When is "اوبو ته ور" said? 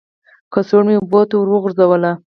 0.99-1.47